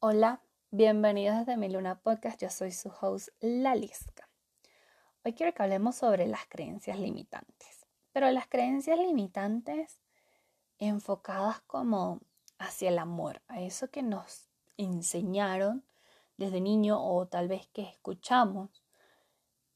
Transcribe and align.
Hola, 0.00 0.42
bienvenidos 0.72 1.38
desde 1.38 1.56
mi 1.56 1.68
Luna 1.68 2.00
Podcast. 2.00 2.40
Yo 2.40 2.50
soy 2.50 2.72
su 2.72 2.90
host, 3.00 3.28
Lalisca. 3.40 4.28
Hoy 5.24 5.34
quiero 5.34 5.54
que 5.54 5.62
hablemos 5.62 5.94
sobre 5.94 6.26
las 6.26 6.46
creencias 6.48 6.98
limitantes, 6.98 7.86
pero 8.12 8.28
las 8.32 8.48
creencias 8.48 8.98
limitantes 8.98 10.00
enfocadas 10.78 11.60
como 11.68 12.20
hacia 12.58 12.88
el 12.88 12.98
amor, 12.98 13.42
a 13.46 13.60
eso 13.60 13.90
que 13.90 14.02
nos 14.02 14.48
enseñaron 14.76 15.84
desde 16.36 16.60
niño 16.60 17.00
o 17.00 17.28
tal 17.28 17.46
vez 17.46 17.68
que 17.68 17.82
escuchamos 17.82 18.77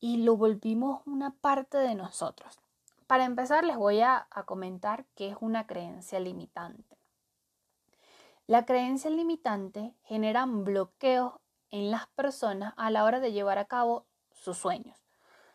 y 0.03 0.17
lo 0.17 0.37
volvimos 0.37 1.01
una 1.07 1.31
parte 1.31 1.79
de 1.79 1.95
nosotros. 1.95 2.59
Para 3.07 3.25
empezar, 3.25 3.63
les 3.63 3.77
voy 3.77 4.01
a, 4.01 4.27
comentar 4.47 5.07
qué 5.15 5.29
es 5.29 5.37
una 5.41 5.69
creencia 5.69 6.19
limitante. 6.19 6.99
La 8.49 8.67
creencia 8.67 9.11
limitante 9.11 9.95
genera 10.03 10.45
bloqueos 10.45 11.35
en 11.71 11.93
las 11.93 12.09
personas 12.09 12.75
a 12.77 12.91
la 12.91 13.05
hora 13.05 13.21
de 13.21 13.31
llevar 13.31 13.59
a 13.59 13.67
cabo 13.67 14.05
sus 14.33 14.59
sueños. 14.59 14.99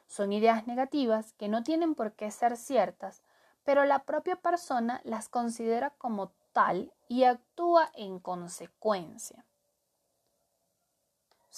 Son 0.07 0.31
ideas 0.31 0.65
negativas 0.65 1.33
que 1.33 1.49
no 1.49 1.61
tienen 1.63 1.93
por 1.93 2.13
qué 2.13 2.31
ser 2.31 2.55
ciertas, 2.55 3.23
pero 3.65 3.83
la 3.83 4.05
propia 4.05 4.37
persona 4.37 5.01
las 5.03 5.27
considera 5.27 5.89
como 5.97 6.31
tal 6.53 6.93
y 7.09 7.25
actúa 7.25 7.91
en 7.95 8.19
consecuencia. 8.19 9.43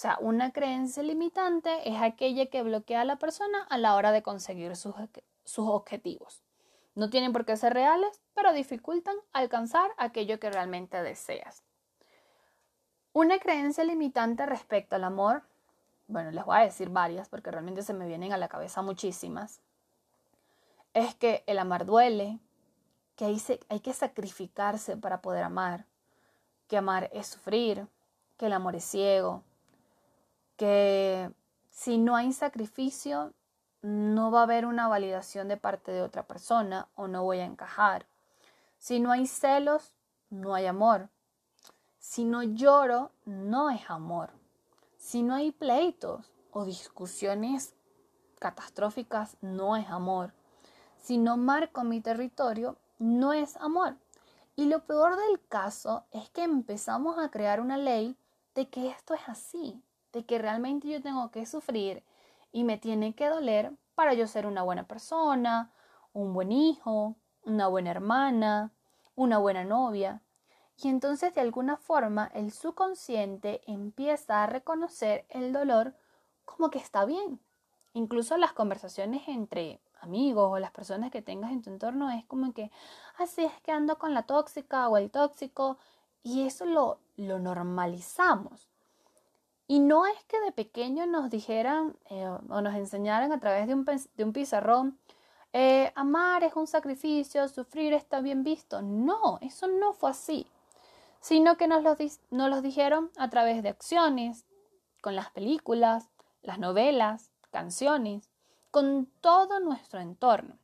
Sea, 0.00 0.16
una 0.22 0.50
creencia 0.50 1.02
limitante 1.02 1.86
es 1.86 2.00
aquella 2.00 2.46
que 2.46 2.62
bloquea 2.62 3.02
a 3.02 3.04
la 3.04 3.16
persona 3.16 3.64
a 3.64 3.76
la 3.76 3.96
hora 3.96 4.12
de 4.12 4.22
conseguir 4.22 4.74
sus, 4.74 4.94
sus 5.44 5.68
objetivos. 5.68 6.40
No 6.94 7.10
tienen 7.10 7.34
por 7.34 7.44
qué 7.44 7.54
ser 7.58 7.74
reales, 7.74 8.18
pero 8.32 8.54
dificultan 8.54 9.14
alcanzar 9.34 9.90
aquello 9.98 10.40
que 10.40 10.50
realmente 10.50 11.02
deseas. 11.02 11.64
Una 13.12 13.38
creencia 13.40 13.84
limitante 13.84 14.46
respecto 14.46 14.96
al 14.96 15.04
amor, 15.04 15.42
bueno, 16.06 16.30
les 16.30 16.46
voy 16.46 16.56
a 16.56 16.60
decir 16.60 16.88
varias 16.88 17.28
porque 17.28 17.50
realmente 17.50 17.82
se 17.82 17.92
me 17.92 18.06
vienen 18.06 18.32
a 18.32 18.38
la 18.38 18.48
cabeza 18.48 18.80
muchísimas, 18.80 19.60
es 20.94 21.14
que 21.14 21.44
el 21.46 21.58
amar 21.58 21.84
duele, 21.84 22.38
que 23.16 23.26
hay, 23.26 23.42
hay 23.68 23.80
que 23.80 23.92
sacrificarse 23.92 24.96
para 24.96 25.20
poder 25.20 25.44
amar, 25.44 25.84
que 26.68 26.78
amar 26.78 27.10
es 27.12 27.26
sufrir, 27.26 27.86
que 28.38 28.46
el 28.46 28.54
amor 28.54 28.76
es 28.76 28.84
ciego, 28.84 29.44
que 30.60 31.32
si 31.70 31.96
no 31.96 32.16
hay 32.16 32.34
sacrificio, 32.34 33.32
no 33.80 34.30
va 34.30 34.40
a 34.40 34.42
haber 34.42 34.66
una 34.66 34.88
validación 34.88 35.48
de 35.48 35.56
parte 35.56 35.90
de 35.90 36.02
otra 36.02 36.26
persona 36.26 36.86
o 36.96 37.08
no 37.08 37.24
voy 37.24 37.38
a 37.38 37.46
encajar. 37.46 38.04
Si 38.76 39.00
no 39.00 39.10
hay 39.10 39.26
celos, 39.26 39.94
no 40.28 40.54
hay 40.54 40.66
amor. 40.66 41.08
Si 41.98 42.26
no 42.26 42.42
lloro, 42.42 43.10
no 43.24 43.70
es 43.70 43.88
amor. 43.88 44.32
Si 44.98 45.22
no 45.22 45.34
hay 45.34 45.50
pleitos 45.50 46.30
o 46.50 46.66
discusiones 46.66 47.72
catastróficas, 48.38 49.38
no 49.40 49.76
es 49.76 49.88
amor. 49.88 50.34
Si 50.98 51.16
no 51.16 51.38
marco 51.38 51.84
mi 51.84 52.02
territorio, 52.02 52.76
no 52.98 53.32
es 53.32 53.56
amor. 53.56 53.96
Y 54.56 54.66
lo 54.66 54.84
peor 54.84 55.16
del 55.16 55.40
caso 55.48 56.04
es 56.10 56.28
que 56.28 56.42
empezamos 56.42 57.18
a 57.18 57.30
crear 57.30 57.62
una 57.62 57.78
ley 57.78 58.14
de 58.54 58.68
que 58.68 58.90
esto 58.90 59.14
es 59.14 59.22
así, 59.26 59.82
de 60.12 60.24
que 60.24 60.38
realmente 60.38 60.88
yo 60.88 61.00
tengo 61.02 61.30
que 61.30 61.46
sufrir 61.46 62.02
y 62.52 62.64
me 62.64 62.78
tiene 62.78 63.14
que 63.14 63.28
doler 63.28 63.72
para 63.94 64.14
yo 64.14 64.26
ser 64.26 64.46
una 64.46 64.62
buena 64.62 64.86
persona, 64.86 65.72
un 66.12 66.32
buen 66.32 66.52
hijo, 66.52 67.16
una 67.44 67.68
buena 67.68 67.90
hermana, 67.90 68.72
una 69.14 69.38
buena 69.38 69.64
novia. 69.64 70.22
Y 70.76 70.88
entonces 70.88 71.34
de 71.34 71.42
alguna 71.42 71.76
forma 71.76 72.30
el 72.34 72.52
subconsciente 72.52 73.60
empieza 73.66 74.42
a 74.42 74.46
reconocer 74.46 75.26
el 75.28 75.52
dolor 75.52 75.94
como 76.44 76.70
que 76.70 76.78
está 76.78 77.04
bien. 77.04 77.40
Incluso 77.92 78.36
las 78.36 78.52
conversaciones 78.52 79.28
entre 79.28 79.80
amigos 80.00 80.50
o 80.50 80.58
las 80.58 80.70
personas 80.70 81.10
que 81.10 81.22
tengas 81.22 81.52
en 81.52 81.62
tu 81.62 81.70
entorno 81.70 82.10
es 82.10 82.24
como 82.24 82.52
que 82.52 82.70
así 83.18 83.44
es 83.44 83.52
que 83.62 83.72
ando 83.72 83.98
con 83.98 84.14
la 84.14 84.22
tóxica 84.22 84.88
o 84.88 84.96
el 84.96 85.10
tóxico 85.10 85.78
y 86.22 86.46
eso 86.46 86.64
lo, 86.64 87.00
lo 87.16 87.38
normalizamos. 87.38 88.69
Y 89.70 89.78
no 89.78 90.04
es 90.04 90.24
que 90.24 90.40
de 90.40 90.50
pequeño 90.50 91.06
nos 91.06 91.30
dijeran 91.30 91.96
eh, 92.06 92.26
o 92.26 92.60
nos 92.60 92.74
enseñaran 92.74 93.30
a 93.30 93.38
través 93.38 93.68
de 93.68 93.74
un, 93.74 93.84
de 93.84 94.24
un 94.24 94.32
pizarrón, 94.32 94.98
eh, 95.52 95.92
amar 95.94 96.42
es 96.42 96.56
un 96.56 96.66
sacrificio, 96.66 97.46
sufrir 97.46 97.92
está 97.92 98.20
bien 98.20 98.42
visto. 98.42 98.82
No, 98.82 99.38
eso 99.42 99.68
no 99.68 99.92
fue 99.92 100.10
así, 100.10 100.48
sino 101.20 101.56
que 101.56 101.68
nos 101.68 101.84
lo, 101.84 101.96
nos 102.30 102.50
los 102.50 102.62
dijeron 102.64 103.12
a 103.16 103.30
través 103.30 103.62
de 103.62 103.68
acciones, 103.68 104.44
con 105.00 105.14
las 105.14 105.30
películas, 105.30 106.10
las 106.42 106.58
novelas, 106.58 107.30
canciones, 107.52 108.28
con 108.72 109.06
todo 109.20 109.60
nuestro 109.60 110.00
entorno. 110.00 110.58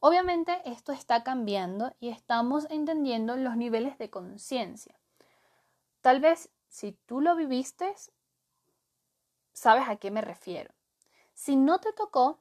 Obviamente 0.00 0.60
esto 0.64 0.90
está 0.90 1.22
cambiando 1.22 1.94
y 2.00 2.08
estamos 2.08 2.66
entendiendo 2.68 3.36
los 3.36 3.56
niveles 3.56 3.96
de 3.98 4.10
conciencia. 4.10 4.98
Tal 6.00 6.18
vez 6.18 6.50
si 6.72 6.92
tú 7.04 7.20
lo 7.20 7.36
viviste, 7.36 7.94
sabes 9.52 9.86
a 9.88 9.96
qué 9.96 10.10
me 10.10 10.22
refiero. 10.22 10.72
Si 11.34 11.54
no 11.54 11.78
te 11.80 11.92
tocó, 11.92 12.40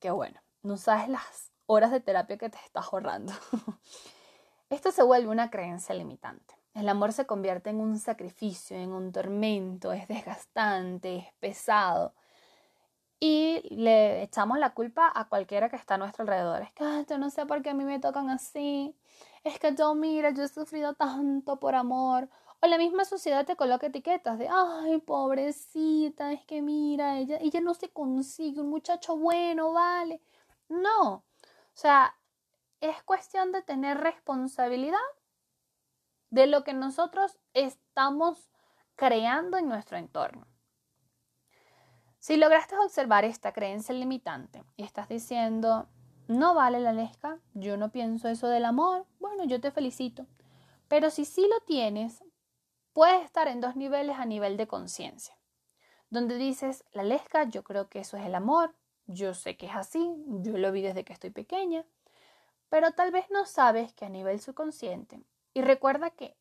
qué 0.00 0.10
bueno, 0.10 0.40
no 0.62 0.78
sabes 0.78 1.10
las 1.10 1.52
horas 1.66 1.90
de 1.90 2.00
terapia 2.00 2.38
que 2.38 2.48
te 2.48 2.56
estás 2.64 2.86
ahorrando. 2.90 3.34
Esto 4.70 4.90
se 4.90 5.02
vuelve 5.02 5.28
una 5.28 5.50
creencia 5.50 5.94
limitante. 5.94 6.54
El 6.72 6.88
amor 6.88 7.12
se 7.12 7.26
convierte 7.26 7.68
en 7.68 7.80
un 7.80 7.98
sacrificio, 7.98 8.78
en 8.78 8.92
un 8.92 9.12
tormento, 9.12 9.92
es 9.92 10.08
desgastante, 10.08 11.16
es 11.16 11.32
pesado. 11.34 12.14
Y 13.20 13.60
le 13.74 14.22
echamos 14.22 14.58
la 14.58 14.72
culpa 14.72 15.12
a 15.14 15.28
cualquiera 15.28 15.68
que 15.68 15.76
está 15.76 15.96
a 15.96 15.98
nuestro 15.98 16.22
alrededor. 16.22 16.62
Es 16.62 16.72
que 16.72 17.04
yo 17.06 17.18
no 17.18 17.28
sé 17.28 17.44
por 17.44 17.60
qué 17.60 17.70
a 17.70 17.74
mí 17.74 17.84
me 17.84 18.00
tocan 18.00 18.30
así. 18.30 18.96
Es 19.44 19.58
que 19.58 19.74
yo, 19.74 19.94
mira, 19.94 20.30
yo 20.30 20.44
he 20.44 20.48
sufrido 20.48 20.94
tanto 20.94 21.60
por 21.60 21.74
amor. 21.74 22.30
O 22.64 22.66
la 22.66 22.78
misma 22.78 23.04
sociedad 23.04 23.44
te 23.44 23.56
coloca 23.56 23.88
etiquetas 23.88 24.38
de, 24.38 24.48
ay, 24.50 24.98
pobrecita, 25.02 26.32
es 26.32 26.46
que 26.46 26.62
mira, 26.62 27.18
ella, 27.18 27.36
ella 27.42 27.60
no 27.60 27.74
se 27.74 27.90
consigue 27.90 28.62
un 28.62 28.70
muchacho 28.70 29.18
bueno, 29.18 29.74
vale. 29.74 30.22
No, 30.70 31.12
o 31.12 31.24
sea, 31.74 32.16
es 32.80 33.02
cuestión 33.02 33.52
de 33.52 33.60
tener 33.60 33.98
responsabilidad 33.98 34.96
de 36.30 36.46
lo 36.46 36.64
que 36.64 36.72
nosotros 36.72 37.38
estamos 37.52 38.50
creando 38.96 39.58
en 39.58 39.68
nuestro 39.68 39.98
entorno. 39.98 40.46
Si 42.18 42.38
lograste 42.38 42.78
observar 42.78 43.26
esta 43.26 43.52
creencia 43.52 43.94
limitante 43.94 44.64
y 44.78 44.84
estás 44.84 45.10
diciendo, 45.10 45.86
no 46.28 46.54
vale 46.54 46.80
la 46.80 46.94
lesca, 46.94 47.38
yo 47.52 47.76
no 47.76 47.92
pienso 47.92 48.28
eso 48.28 48.48
del 48.48 48.64
amor, 48.64 49.04
bueno, 49.20 49.44
yo 49.44 49.60
te 49.60 49.70
felicito. 49.70 50.26
Pero 50.88 51.10
si 51.10 51.26
sí 51.26 51.46
lo 51.46 51.60
tienes, 51.66 52.24
puedes 52.94 53.24
estar 53.24 53.48
en 53.48 53.60
dos 53.60 53.76
niveles 53.76 54.16
a 54.18 54.24
nivel 54.24 54.56
de 54.56 54.68
conciencia, 54.68 55.36
donde 56.10 56.38
dices, 56.38 56.84
la 56.92 57.02
lesca, 57.02 57.44
yo 57.44 57.64
creo 57.64 57.88
que 57.88 57.98
eso 57.98 58.16
es 58.16 58.24
el 58.24 58.36
amor, 58.36 58.74
yo 59.06 59.34
sé 59.34 59.56
que 59.56 59.66
es 59.66 59.74
así, 59.74 60.14
yo 60.26 60.56
lo 60.56 60.72
vi 60.72 60.80
desde 60.80 61.04
que 61.04 61.12
estoy 61.12 61.30
pequeña, 61.30 61.84
pero 62.70 62.92
tal 62.92 63.10
vez 63.10 63.28
no 63.30 63.46
sabes 63.46 63.92
que 63.92 64.04
a 64.04 64.08
nivel 64.08 64.40
subconsciente, 64.40 65.20
y 65.52 65.62
recuerda 65.62 66.10
que 66.10 66.36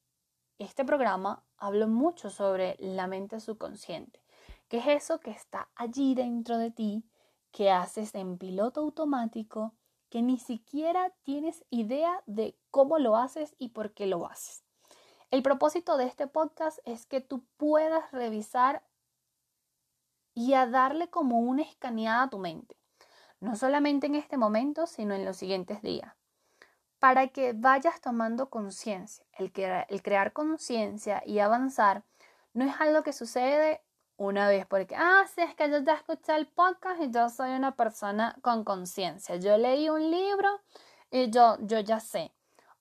este 0.60 0.86
programa 0.86 1.44
hablo 1.58 1.88
mucho 1.88 2.30
sobre 2.30 2.76
la 2.80 3.08
mente 3.08 3.40
subconsciente, 3.40 4.22
que 4.68 4.78
es 4.78 4.88
eso 4.88 5.20
que 5.20 5.32
está 5.32 5.70
allí 5.76 6.14
dentro 6.14 6.60
de 6.60 6.70
ti, 6.70 7.04
que 7.52 7.72
haces 7.72 8.14
en 8.14 8.38
piloto 8.38 8.82
automático, 8.82 9.74
que 10.10 10.22
ni 10.22 10.38
siquiera 10.38 11.12
tienes 11.24 11.66
idea 11.72 12.22
de 12.28 12.56
cómo 12.70 13.00
lo 13.00 13.16
haces 13.16 13.56
y 13.58 13.70
por 13.70 13.94
qué 13.94 14.06
lo 14.06 14.28
haces. 14.28 14.64
El 15.34 15.42
propósito 15.42 15.98
de 15.98 16.06
este 16.06 16.28
podcast 16.28 16.78
es 16.86 17.08
que 17.08 17.20
tú 17.20 17.44
puedas 17.58 18.12
revisar 18.12 18.84
y 20.36 20.54
a 20.54 20.68
darle 20.68 21.10
como 21.10 21.40
una 21.40 21.64
escaneada 21.64 22.22
a 22.22 22.30
tu 22.30 22.38
mente, 22.38 22.78
no 23.40 23.56
solamente 23.56 24.06
en 24.06 24.14
este 24.14 24.38
momento, 24.38 24.86
sino 24.86 25.16
en 25.16 25.26
los 25.26 25.38
siguientes 25.38 25.82
días, 25.82 26.14
para 27.00 27.30
que 27.30 27.54
vayas 27.54 28.00
tomando 28.00 28.52
conciencia. 28.52 29.26
El, 29.34 29.52
crear 30.04 30.34
conciencia 30.34 31.24
y 31.26 31.40
avanzar 31.40 32.04
no 32.54 32.66
es 32.66 32.80
algo 32.80 33.02
que 33.02 33.12
sucede 33.12 33.82
una 34.18 34.48
vez 34.48 34.68
porque, 34.68 34.96
ah, 34.96 35.24
sí, 35.34 35.42
es 35.42 35.56
que 35.56 35.68
yo 35.68 35.80
ya 35.80 35.96
escuché 35.96 36.36
el 36.36 36.46
podcast 36.46 37.02
y 37.02 37.10
yo 37.10 37.28
soy 37.30 37.54
una 37.54 37.76
persona 37.76 38.38
con 38.44 38.64
conciencia. 38.64 39.38
Yo 39.38 39.58
leí 39.58 39.90
un 39.90 40.12
libro 40.12 40.62
y 41.10 41.32
yo, 41.32 41.58
yo 41.62 41.80
ya 41.80 42.00
sé. 42.00 42.32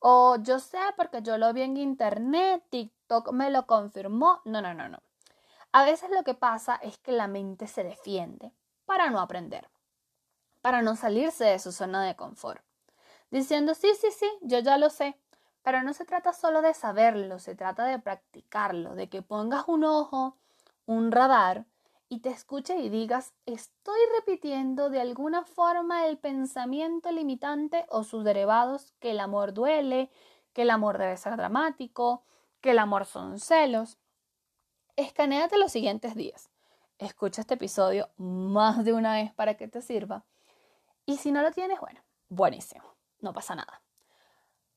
O 0.05 0.37
yo 0.43 0.59
sé 0.59 0.81
porque 0.97 1.23
yo 1.23 1.39
lo 1.39 1.53
vi 1.53 1.63
en 1.63 1.77
internet, 1.77 2.65
TikTok 2.71 3.31
me 3.31 3.51
lo 3.51 3.69
confirmó. 3.69 4.41
No, 4.45 4.61
no, 4.61 4.75
no, 4.75 4.89
no. 4.89 4.99
A 5.71 5.85
veces 5.85 6.11
lo 6.11 6.25
que 6.25 6.35
pasa 6.35 6.75
es 6.83 6.99
que 6.99 7.13
la 7.13 7.29
mente 7.29 7.69
se 7.69 7.85
defiende 7.85 8.53
para 8.85 9.11
no 9.11 9.21
aprender, 9.21 9.71
para 10.61 10.83
no 10.83 10.97
salirse 10.97 11.45
de 11.45 11.61
su 11.61 11.71
zona 11.71 12.05
de 12.05 12.17
confort, 12.17 12.65
diciendo, 13.31 13.75
sí, 13.75 13.93
sí, 13.99 14.09
sí, 14.11 14.29
yo 14.43 14.59
ya 14.59 14.77
lo 14.77 14.91
sé, 14.91 15.17
pero 15.63 15.85
no 15.85 15.95
se 15.95 16.05
trata 16.05 16.33
solo 16.33 16.63
de 16.63 16.75
saberlo, 16.75 17.39
se 17.39 17.55
trata 17.55 17.85
de 17.85 18.01
practicarlo, 18.01 18.97
de 18.97 19.09
que 19.09 19.23
pongas 19.23 19.65
un 19.69 19.85
ojo, 19.85 20.37
un 20.85 21.13
radar 21.13 21.65
y 22.13 22.19
te 22.19 22.29
escuches 22.29 22.79
y 22.79 22.91
digas, 22.91 23.33
estoy 23.47 23.99
repitiendo 24.15 24.91
de 24.91 25.01
alguna 25.01 25.47
forma 25.47 26.07
el 26.07 26.19
pensamiento 26.19 27.11
limitante 27.11 27.87
o 27.89 28.05
sus 28.05 28.23
derivados, 28.23 28.93
que 29.01 29.13
el 29.13 29.19
amor 29.19 29.55
duele, 29.55 30.11
que 30.53 30.61
el 30.61 30.69
amor 30.69 30.99
debe 30.99 31.17
ser 31.17 31.39
dramático, 31.39 32.23
que 32.61 32.73
el 32.73 32.81
amor 32.81 33.07
son 33.07 33.41
celos. 33.41 33.97
Escaneate 34.97 35.57
los 35.57 35.73
siguientes 35.73 36.15
días. 36.15 36.51
Escucha 36.99 37.41
este 37.41 37.55
episodio 37.55 38.11
más 38.19 38.85
de 38.85 38.93
una 38.93 39.15
vez 39.15 39.33
para 39.33 39.57
que 39.57 39.67
te 39.67 39.81
sirva. 39.81 40.27
Y 41.07 41.17
si 41.17 41.33
no 41.33 41.41
lo 41.41 41.51
tienes, 41.51 41.81
bueno, 41.81 42.03
buenísimo, 42.29 42.95
no 43.21 43.33
pasa 43.33 43.55
nada. 43.55 43.81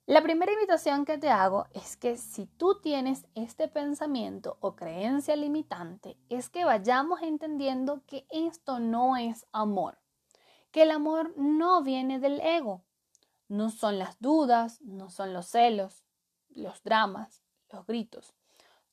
La 0.08 0.22
primera 0.22 0.54
invitación 0.54 1.04
que 1.04 1.18
te 1.18 1.32
hago 1.32 1.66
es 1.74 1.98
que 1.98 2.16
si 2.18 2.46
tú 2.46 2.80
tienes 2.80 3.26
este 3.34 3.68
pensamiento 3.68 4.58
o 4.60 4.76
creencia 4.76 5.36
limitante, 5.36 6.16
es 6.30 6.48
que 6.50 6.64
vayamos 6.64 7.24
entendiendo 7.24 8.04
que 8.06 8.28
esto 8.30 8.80
no 8.80 9.18
es 9.18 9.48
amor, 9.52 9.98
que 10.70 10.84
el 10.84 10.92
amor 10.92 11.34
no 11.38 11.82
viene 11.82 12.20
del 12.20 12.40
ego, 12.42 12.84
no 13.48 13.72
son 13.72 13.98
las 13.98 14.20
dudas, 14.20 14.80
no 14.82 15.10
son 15.10 15.34
los 15.34 15.48
celos, 15.48 16.04
los 16.50 16.84
dramas, 16.84 17.42
los 17.72 17.88
gritos. 17.88 18.36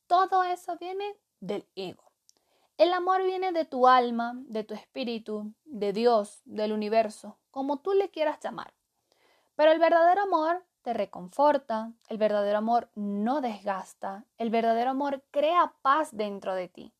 Todo 0.07 0.43
eso 0.43 0.77
viene 0.77 1.15
del 1.39 1.67
ego. 1.75 2.11
El 2.79 2.91
amor 2.91 3.21
viene 3.21 3.51
de 3.51 3.65
tu 3.65 3.87
alma, 3.87 4.33
de 4.47 4.63
tu 4.63 4.73
espíritu, 4.73 5.53
de 5.63 5.93
Dios, 5.93 6.41
del 6.45 6.71
universo, 6.71 7.37
como 7.51 7.81
tú 7.81 7.93
le 7.93 8.09
quieras 8.09 8.39
llamar. 8.39 8.73
Pero 9.53 9.71
el 9.71 9.77
verdadero 9.77 10.23
amor 10.23 10.65
te 10.83 10.93
reconforta, 10.93 11.93
el 12.09 12.17
verdadero 12.17 12.59
amor 12.59 12.89
no 12.93 13.41
desgasta, 13.41 14.25
el 14.37 14.49
verdadero 14.49 14.91
amor 14.91 15.23
crea 15.31 15.73
paz 15.81 16.09
dentro 16.15 16.53
de 16.53 16.67
ti. 16.67 16.93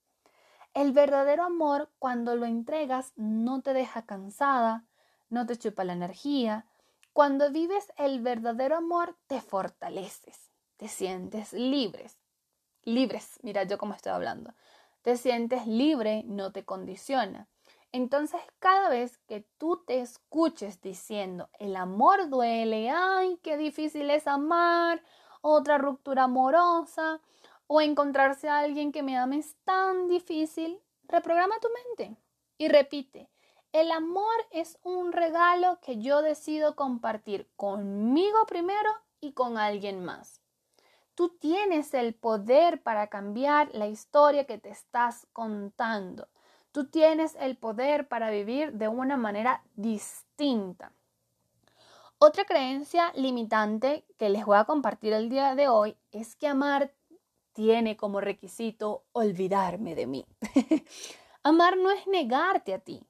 El 0.73 0.91
verdadero 0.91 1.43
amor, 1.43 1.91
cuando 1.99 2.35
lo 2.35 2.45
entregas, 2.45 3.13
no 3.15 3.61
te 3.61 3.73
deja 3.73 4.05
cansada, 4.05 4.85
no 5.29 5.45
te 5.45 5.57
chupa 5.57 5.83
la 5.83 5.93
energía. 5.93 6.65
Cuando 7.11 7.51
vives 7.51 7.93
el 7.97 8.21
verdadero 8.21 8.77
amor, 8.77 9.15
te 9.27 9.39
fortaleces, 9.39 10.49
te 10.77 10.87
sientes 10.87 11.53
libres. 11.53 12.17
Libres, 12.83 13.39
mira 13.43 13.63
yo 13.63 13.77
cómo 13.77 13.93
estoy 13.93 14.13
hablando. 14.13 14.55
Te 15.03 15.17
sientes 15.17 15.67
libre, 15.67 16.23
no 16.25 16.51
te 16.51 16.65
condiciona. 16.65 17.47
Entonces, 17.93 18.41
cada 18.57 18.89
vez 18.89 19.19
que 19.27 19.45
tú 19.59 19.83
te 19.85 20.01
escuches 20.01 20.81
diciendo, 20.81 21.49
el 21.59 21.75
amor 21.75 22.27
duele, 22.27 22.89
ay, 22.89 23.39
qué 23.43 23.55
difícil 23.55 24.09
es 24.09 24.25
amar, 24.25 25.03
otra 25.41 25.77
ruptura 25.77 26.23
amorosa, 26.23 27.21
o 27.67 27.81
encontrarse 27.81 28.49
a 28.49 28.57
alguien 28.57 28.91
que 28.91 29.03
me 29.03 29.15
ame 29.15 29.37
es 29.37 29.55
tan 29.63 30.07
difícil, 30.07 30.81
reprograma 31.07 31.59
tu 31.59 31.67
mente 31.69 32.17
y 32.57 32.67
repite, 32.67 33.29
el 33.73 33.91
amor 33.91 34.35
es 34.49 34.79
un 34.83 35.11
regalo 35.11 35.79
que 35.79 35.99
yo 35.99 36.23
decido 36.23 36.75
compartir 36.75 37.47
conmigo 37.55 38.47
primero 38.47 38.89
y 39.19 39.33
con 39.33 39.59
alguien 39.59 40.03
más. 40.03 40.41
Tú 41.13 41.29
tienes 41.29 41.93
el 41.93 42.15
poder 42.15 42.81
para 42.81 43.05
cambiar 43.05 43.69
la 43.73 43.85
historia 43.85 44.45
que 44.45 44.57
te 44.57 44.69
estás 44.69 45.27
contando. 45.31 46.27
Tú 46.73 46.87
tienes 46.87 47.37
el 47.39 47.55
poder 47.55 48.07
para 48.07 48.31
vivir 48.31 48.73
de 48.73 48.87
una 48.87 49.15
manera 49.15 49.63
distinta. 49.75 50.91
Otra 52.17 52.45
creencia 52.45 53.11
limitante 53.13 54.07
que 54.17 54.29
les 54.29 54.43
voy 54.43 54.57
a 54.57 54.65
compartir 54.65 55.13
el 55.13 55.29
día 55.29 55.53
de 55.53 55.67
hoy 55.67 55.95
es 56.11 56.35
que 56.35 56.47
amar 56.47 56.91
tiene 57.51 57.95
como 57.95 58.21
requisito 58.21 59.03
olvidarme 59.11 59.93
de 59.93 60.07
mí. 60.07 60.25
amar 61.43 61.77
no 61.77 61.91
es 61.91 62.07
negarte 62.07 62.73
a 62.73 62.79
ti. 62.79 63.05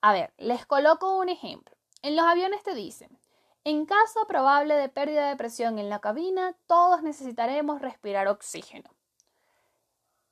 A 0.00 0.12
ver, 0.12 0.32
les 0.38 0.64
coloco 0.64 1.18
un 1.18 1.30
ejemplo. 1.30 1.76
En 2.02 2.14
los 2.14 2.24
aviones 2.24 2.62
te 2.62 2.76
dicen, 2.76 3.18
en 3.64 3.86
caso 3.86 4.24
probable 4.28 4.76
de 4.76 4.88
pérdida 4.88 5.28
de 5.28 5.36
presión 5.36 5.80
en 5.80 5.88
la 5.88 5.98
cabina, 5.98 6.54
todos 6.68 7.02
necesitaremos 7.02 7.82
respirar 7.82 8.28
oxígeno 8.28 8.88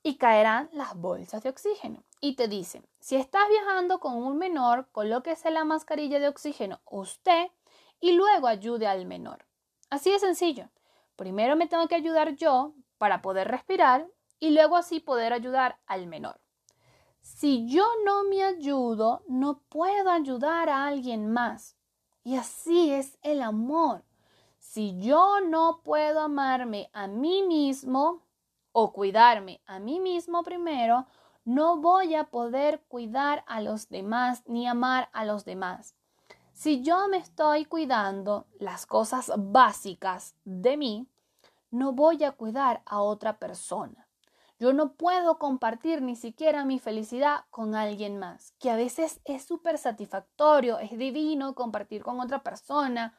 y 0.05 0.17
caerán 0.17 0.71
las 0.73 0.95
bolsas 0.95 1.43
de 1.43 1.49
oxígeno. 1.49 2.05
Y 2.21 2.35
te 2.35 2.49
dicen, 2.49 2.87
si 2.99 3.17
estás 3.17 3.49
viajando 3.49 4.01
con 4.01 4.17
un 4.17 4.39
menor, 4.39 4.89
colóquese 4.93 5.51
la 5.51 5.65
mascarilla 5.65 6.19
de 6.19 6.29
oxígeno 6.29 6.81
usted 6.85 7.51
y 8.01 8.13
luego 8.13 8.49
ayude 8.49 8.87
al 8.87 9.07
menor. 9.07 9.47
Así 9.91 10.11
de 10.11 10.19
sencillo. 10.19 10.69
Primero 11.17 11.57
me 11.57 11.67
tengo 11.67 11.87
que 11.89 11.95
ayudar 11.95 12.35
yo 12.37 12.75
para 12.99 13.23
poder 13.23 13.49
respirar 13.49 14.09
y 14.41 14.51
luego 14.51 14.77
así 14.77 15.01
poder 15.01 15.33
ayudar 15.33 15.79
al 15.87 16.07
menor. 16.07 16.41
Si 17.21 17.69
yo 17.69 17.87
no 18.05 18.25
me 18.25 18.43
ayudo, 18.43 19.23
no 19.29 19.63
puedo 19.69 20.11
ayudar 20.11 20.69
a 20.69 20.87
alguien 20.87 21.33
más. 21.33 21.77
Y 22.25 22.37
así 22.37 22.91
es 22.93 23.19
el 23.23 23.43
amor. 23.43 24.05
Si 24.59 24.99
yo 24.99 25.41
no 25.41 25.83
puedo 25.83 26.21
amarme 26.21 26.91
a 26.93 27.07
mí 27.07 27.43
mismo, 27.43 28.23
o 28.73 28.93
cuidarme 28.93 29.61
a 29.67 29.79
mí 29.79 29.99
mismo 29.99 30.43
primero, 30.43 31.07
no 31.49 31.79
voy 31.79 32.15
a 32.15 32.25
poder 32.25 32.83
cuidar 32.89 33.43
a 33.47 33.63
los 33.63 33.89
demás 33.89 34.43
ni 34.45 34.69
amar 34.69 35.09
a 35.15 35.25
los 35.25 35.47
demás. 35.47 35.95
Si 36.53 36.83
yo 36.83 37.09
me 37.09 37.17
estoy 37.17 37.65
cuidando 37.65 38.45
las 38.59 38.85
cosas 38.85 39.33
básicas 39.35 40.35
de 40.45 40.77
mí, 40.77 41.07
no 41.71 41.93
voy 41.93 42.23
a 42.23 42.33
cuidar 42.33 42.83
a 42.85 43.01
otra 43.01 43.39
persona. 43.39 44.07
Yo 44.59 44.75
no 44.75 44.93
puedo 44.93 45.39
compartir 45.39 46.03
ni 46.03 46.17
siquiera 46.17 46.67
mi 46.67 46.79
felicidad 46.79 47.47
con 47.49 47.75
alguien 47.75 48.19
más, 48.19 48.53
que 48.59 48.71
a 48.71 48.77
veces 48.77 49.23
es 49.25 49.43
súper 49.43 49.79
satisfactorio, 49.79 50.79
es 50.79 50.99
divino 50.99 51.55
compartir 51.55 52.03
con 52.03 52.21
otra 52.21 52.43
persona, 52.43 53.15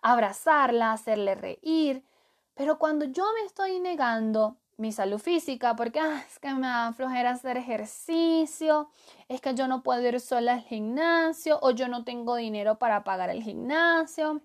abrazarla, 0.00 0.92
hacerle 0.92 1.34
reír, 1.34 2.06
pero 2.54 2.78
cuando 2.78 3.04
yo 3.04 3.26
me 3.34 3.44
estoy 3.44 3.80
negando 3.80 4.56
mi 4.78 4.92
salud 4.92 5.18
física, 5.18 5.74
porque 5.74 6.00
ah, 6.00 6.22
es 6.26 6.38
que 6.38 6.52
me 6.52 6.66
da 6.66 6.92
flojera 6.92 7.30
hacer 7.30 7.56
ejercicio, 7.56 8.90
es 9.28 9.40
que 9.40 9.54
yo 9.54 9.68
no 9.68 9.82
puedo 9.82 10.06
ir 10.06 10.20
sola 10.20 10.54
al 10.54 10.62
gimnasio 10.62 11.58
o 11.62 11.70
yo 11.70 11.88
no 11.88 12.04
tengo 12.04 12.36
dinero 12.36 12.78
para 12.78 13.02
pagar 13.04 13.30
el 13.30 13.42
gimnasio. 13.42 14.42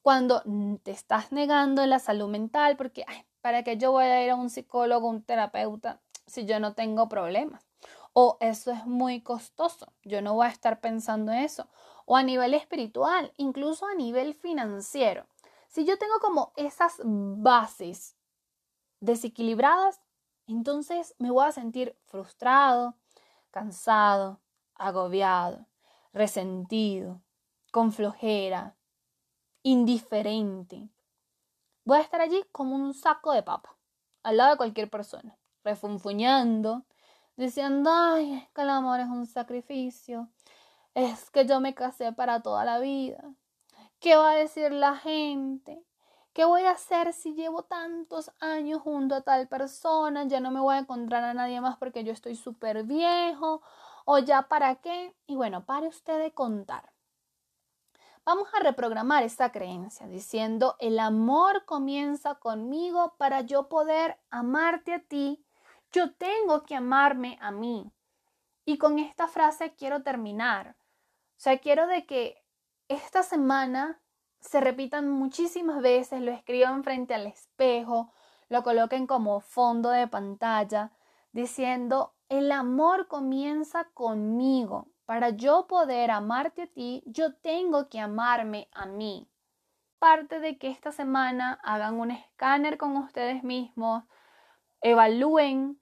Cuando 0.00 0.42
te 0.82 0.90
estás 0.90 1.30
negando 1.30 1.86
la 1.86 1.98
salud 1.98 2.28
mental, 2.28 2.76
porque 2.76 3.04
para 3.40 3.62
que 3.62 3.76
yo 3.76 3.92
voy 3.92 4.04
a 4.04 4.24
ir 4.24 4.30
a 4.30 4.34
un 4.34 4.50
psicólogo, 4.50 5.08
un 5.08 5.22
terapeuta, 5.22 6.00
si 6.26 6.44
yo 6.46 6.58
no 6.58 6.74
tengo 6.74 7.08
problemas. 7.08 7.68
O 8.14 8.36
eso 8.40 8.72
es 8.72 8.84
muy 8.86 9.22
costoso, 9.22 9.92
yo 10.02 10.20
no 10.20 10.34
voy 10.34 10.46
a 10.46 10.50
estar 10.50 10.80
pensando 10.80 11.32
eso. 11.32 11.68
O 12.04 12.16
a 12.16 12.22
nivel 12.22 12.54
espiritual, 12.54 13.32
incluso 13.36 13.86
a 13.86 13.94
nivel 13.94 14.34
financiero. 14.34 15.26
Si 15.68 15.84
yo 15.84 15.98
tengo 15.98 16.18
como 16.20 16.52
esas 16.56 17.00
bases 17.04 18.16
desequilibradas, 19.02 20.00
entonces 20.46 21.14
me 21.18 21.30
voy 21.30 21.44
a 21.44 21.52
sentir 21.52 21.98
frustrado, 22.06 22.96
cansado, 23.50 24.40
agobiado, 24.74 25.66
resentido, 26.12 27.20
con 27.72 27.92
flojera, 27.92 28.76
indiferente. 29.62 30.88
Voy 31.84 31.98
a 31.98 32.02
estar 32.02 32.20
allí 32.20 32.42
como 32.52 32.76
un 32.76 32.94
saco 32.94 33.32
de 33.32 33.42
papa, 33.42 33.76
al 34.22 34.36
lado 34.36 34.52
de 34.52 34.56
cualquier 34.56 34.88
persona, 34.88 35.36
refunfuñando, 35.64 36.84
diciendo, 37.36 37.90
ay, 37.92 38.34
es 38.34 38.50
que 38.50 38.62
el 38.62 38.70
amor 38.70 39.00
es 39.00 39.08
un 39.08 39.26
sacrificio, 39.26 40.30
es 40.94 41.28
que 41.30 41.44
yo 41.44 41.58
me 41.58 41.74
casé 41.74 42.12
para 42.12 42.40
toda 42.40 42.64
la 42.64 42.78
vida, 42.78 43.34
¿qué 43.98 44.14
va 44.14 44.32
a 44.32 44.36
decir 44.36 44.70
la 44.70 44.94
gente? 44.94 45.84
¿Qué 46.32 46.46
voy 46.46 46.62
a 46.62 46.70
hacer 46.70 47.12
si 47.12 47.34
llevo 47.34 47.64
tantos 47.64 48.30
años 48.40 48.80
junto 48.80 49.14
a 49.14 49.20
tal 49.20 49.48
persona? 49.48 50.24
Ya 50.24 50.40
no 50.40 50.50
me 50.50 50.60
voy 50.60 50.76
a 50.76 50.78
encontrar 50.78 51.22
a 51.24 51.34
nadie 51.34 51.60
más 51.60 51.76
porque 51.76 52.04
yo 52.04 52.12
estoy 52.12 52.36
súper 52.36 52.84
viejo. 52.84 53.60
¿O 54.06 54.18
ya 54.18 54.48
para 54.48 54.76
qué? 54.76 55.14
Y 55.26 55.36
bueno, 55.36 55.66
pare 55.66 55.88
usted 55.88 56.18
de 56.18 56.32
contar. 56.32 56.90
Vamos 58.24 58.48
a 58.54 58.60
reprogramar 58.60 59.24
esta 59.24 59.52
creencia 59.52 60.06
diciendo, 60.06 60.76
el 60.78 61.00
amor 61.00 61.66
comienza 61.66 62.36
conmigo 62.36 63.14
para 63.18 63.42
yo 63.42 63.68
poder 63.68 64.18
amarte 64.30 64.94
a 64.94 65.00
ti. 65.00 65.44
Yo 65.90 66.14
tengo 66.14 66.62
que 66.62 66.76
amarme 66.76 67.36
a 67.42 67.50
mí. 67.50 67.92
Y 68.64 68.78
con 68.78 68.98
esta 68.98 69.28
frase 69.28 69.74
quiero 69.74 70.02
terminar. 70.02 70.76
O 70.78 71.40
sea, 71.42 71.58
quiero 71.58 71.86
de 71.86 72.06
que 72.06 72.42
esta 72.88 73.22
semana 73.22 74.01
se 74.42 74.60
repitan 74.60 75.08
muchísimas 75.08 75.80
veces, 75.80 76.20
lo 76.20 76.32
escriban 76.32 76.84
frente 76.84 77.14
al 77.14 77.26
espejo, 77.26 78.12
lo 78.48 78.62
coloquen 78.62 79.06
como 79.06 79.40
fondo 79.40 79.90
de 79.90 80.08
pantalla, 80.08 80.92
diciendo, 81.32 82.14
el 82.28 82.52
amor 82.52 83.08
comienza 83.08 83.84
conmigo. 83.94 84.88
Para 85.06 85.30
yo 85.30 85.66
poder 85.66 86.10
amarte 86.10 86.62
a 86.62 86.66
ti, 86.66 87.02
yo 87.06 87.34
tengo 87.36 87.88
que 87.88 88.00
amarme 88.00 88.68
a 88.72 88.86
mí. 88.86 89.28
Parte 89.98 90.40
de 90.40 90.58
que 90.58 90.68
esta 90.68 90.92
semana 90.92 91.58
hagan 91.62 92.00
un 92.00 92.10
escáner 92.10 92.78
con 92.78 92.96
ustedes 92.96 93.44
mismos, 93.44 94.04
evalúen 94.80 95.80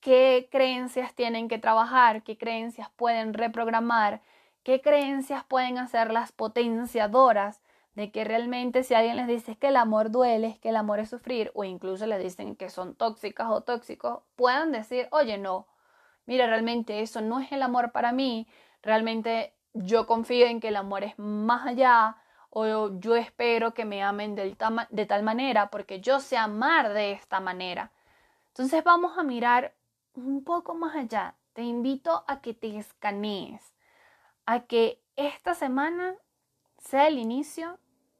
qué 0.00 0.48
creencias 0.50 1.14
tienen 1.14 1.48
que 1.48 1.58
trabajar, 1.58 2.22
qué 2.22 2.36
creencias 2.36 2.90
pueden 2.90 3.34
reprogramar, 3.34 4.22
qué 4.68 4.82
creencias 4.82 5.44
pueden 5.44 5.78
hacerlas 5.78 6.30
potenciadoras 6.30 7.62
de 7.94 8.12
que 8.12 8.24
realmente 8.24 8.82
si 8.82 8.92
alguien 8.92 9.16
les 9.16 9.26
dice 9.26 9.56
que 9.56 9.68
el 9.68 9.76
amor 9.76 10.10
duele, 10.10 10.58
que 10.60 10.68
el 10.68 10.76
amor 10.76 11.00
es 11.00 11.08
sufrir, 11.08 11.50
o 11.54 11.64
incluso 11.64 12.06
les 12.06 12.22
dicen 12.22 12.54
que 12.54 12.68
son 12.68 12.94
tóxicas 12.94 13.48
o 13.48 13.62
tóxicos, 13.62 14.20
puedan 14.36 14.70
decir, 14.70 15.08
oye, 15.10 15.38
no, 15.38 15.68
mira, 16.26 16.46
realmente 16.46 17.00
eso 17.00 17.22
no 17.22 17.40
es 17.40 17.50
el 17.50 17.62
amor 17.62 17.92
para 17.92 18.12
mí, 18.12 18.46
realmente 18.82 19.54
yo 19.72 20.06
confío 20.06 20.44
en 20.44 20.60
que 20.60 20.68
el 20.68 20.76
amor 20.76 21.02
es 21.02 21.18
más 21.18 21.66
allá, 21.66 22.18
o 22.50 22.90
yo 23.00 23.16
espero 23.16 23.72
que 23.72 23.86
me 23.86 24.02
amen 24.02 24.34
de 24.34 25.06
tal 25.06 25.22
manera, 25.22 25.70
porque 25.70 26.02
yo 26.02 26.20
sé 26.20 26.36
amar 26.36 26.92
de 26.92 27.12
esta 27.12 27.40
manera. 27.40 27.90
Entonces 28.48 28.84
vamos 28.84 29.16
a 29.16 29.22
mirar 29.22 29.74
un 30.12 30.44
poco 30.44 30.74
más 30.74 30.94
allá. 30.94 31.36
Te 31.54 31.62
invito 31.62 32.22
a 32.26 32.42
que 32.42 32.52
te 32.52 32.76
escanees, 32.76 33.72
a 34.50 34.60
que 34.60 34.98
esta 35.16 35.52
semana 35.52 36.14
sea 36.78 37.06
el 37.06 37.18
inicio 37.18 37.78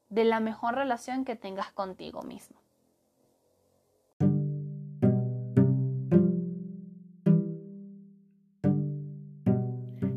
de 0.09 0.25
la 0.25 0.39
mejor 0.39 0.75
relación 0.75 1.25
que 1.25 1.35
tengas 1.35 1.71
contigo 1.71 2.21
mismo. 2.21 2.61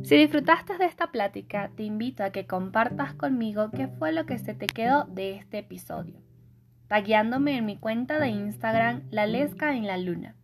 Si 0.02 0.16
disfrutaste 0.19 0.76
de 0.76 0.85
esta 0.85 1.11
plática, 1.12 1.71
te 1.75 1.85
invito 1.85 2.23
a 2.23 2.28
que 2.31 2.47
compartas 2.47 3.14
conmigo 3.14 3.71
qué 3.71 3.88
fue 3.88 4.12
lo 4.12 4.26
que 4.26 4.37
se 4.37 4.52
te 4.52 4.66
quedó 4.66 5.04
de 5.04 5.37
este 5.37 5.61
episodio, 5.61 6.21
tagueándome 6.88 7.57
en 7.57 7.64
mi 7.64 7.78
cuenta 7.78 8.19
de 8.19 8.28
Instagram 8.28 9.04
La 9.11 9.25
Lesca 9.25 9.75
en 9.75 9.87
la 9.87 9.97
Luna, 9.97 10.37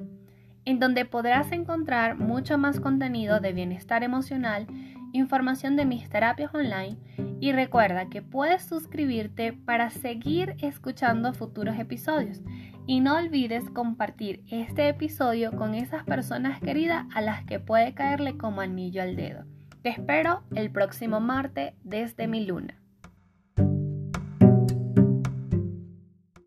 en 0.64 0.78
donde 0.78 1.04
podrás 1.04 1.52
encontrar 1.52 2.16
mucho 2.16 2.56
más 2.56 2.80
contenido 2.80 3.40
de 3.40 3.52
bienestar 3.52 4.02
emocional 4.02 4.66
información 5.12 5.76
de 5.76 5.84
mis 5.84 6.08
terapias 6.08 6.54
online 6.54 6.98
y 7.40 7.52
recuerda 7.52 8.08
que 8.08 8.22
puedes 8.22 8.62
suscribirte 8.62 9.52
para 9.52 9.90
seguir 9.90 10.56
escuchando 10.60 11.32
futuros 11.32 11.78
episodios. 11.78 12.40
Y 12.86 13.00
no 13.00 13.16
olvides 13.16 13.68
compartir 13.70 14.42
este 14.50 14.88
episodio 14.88 15.52
con 15.52 15.74
esas 15.74 16.04
personas 16.04 16.60
queridas 16.60 17.06
a 17.14 17.20
las 17.20 17.44
que 17.44 17.60
puede 17.60 17.94
caerle 17.94 18.38
como 18.38 18.62
anillo 18.62 19.02
al 19.02 19.14
dedo. 19.14 19.44
Te 19.82 19.90
espero 19.90 20.42
el 20.54 20.70
próximo 20.70 21.20
martes 21.20 21.74
desde 21.84 22.26
mi 22.26 22.46
luna. 22.46 22.80